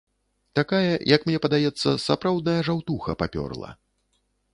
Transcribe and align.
Такая, 0.59 0.93
як 1.15 1.21
мне 1.29 1.41
падаецца, 1.43 1.89
сапраўдная 2.05 2.57
жаўтуха 2.71 3.17
папёрла. 3.21 3.69